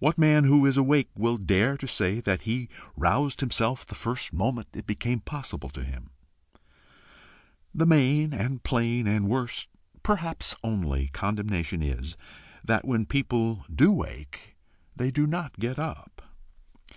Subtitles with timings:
[0.00, 4.32] What man who is awake will dare to say that he roused himself the first
[4.32, 6.10] moment it became possible to him?
[7.72, 9.68] The main and plain and worst,
[10.02, 12.16] perhaps only condemnation is
[12.64, 14.56] that when people do wake
[14.96, 16.20] they do not get up.